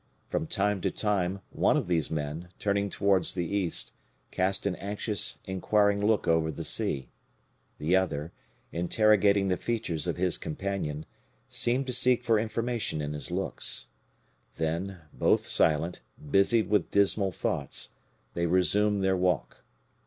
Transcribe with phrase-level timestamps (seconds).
[0.29, 3.93] From time to time, one of these men, turning towards the east,
[4.31, 7.11] cast an anxious, inquiring look over the sea.
[7.77, 8.31] The other,
[8.71, 11.05] interrogating the features of his companion,
[11.49, 13.89] seemed to seek for information in his looks.
[14.55, 17.89] Then, both silent, busied with dismal thoughts,
[18.33, 19.63] they resumed their walk.